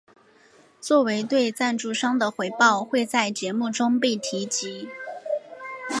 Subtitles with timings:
[0.81, 4.89] 作为对赞助商的回报会在节目中被提及。